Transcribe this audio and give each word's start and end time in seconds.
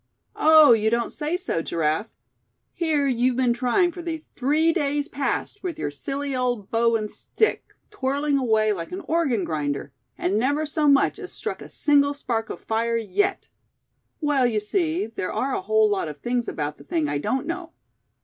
"Oh! 0.35 0.71
you 0.73 0.89
don't 0.89 1.11
say 1.11 1.37
so, 1.37 1.61
Giraffe? 1.61 2.09
Here 2.73 3.05
you've 3.05 3.35
been 3.35 3.53
trying 3.53 3.91
for 3.91 4.01
these 4.01 4.31
three 4.35 4.73
days 4.73 5.07
past, 5.07 5.61
with 5.61 5.77
your 5.77 5.91
silly 5.91 6.35
old 6.35 6.71
bow 6.71 6.95
and 6.95 7.07
stick, 7.07 7.75
twirling 7.91 8.39
away 8.39 8.73
like 8.73 8.91
an 8.91 9.01
organ 9.01 9.43
grinder; 9.43 9.93
and 10.17 10.39
never 10.39 10.65
so 10.65 10.87
much 10.87 11.19
as 11.19 11.31
struck 11.31 11.61
a 11.61 11.69
single 11.69 12.15
spark 12.15 12.49
of 12.49 12.59
fire 12.59 12.97
yet." 12.97 13.47
"Well, 14.19 14.47
you 14.47 14.59
see, 14.59 15.05
there 15.05 15.31
are 15.31 15.53
a 15.53 15.61
whole 15.61 15.87
lot 15.91 16.07
of 16.07 16.19
things 16.19 16.47
about 16.47 16.79
the 16.79 16.83
thing 16.83 17.07
I 17.07 17.19
don't 17.19 17.45
know." 17.45 17.73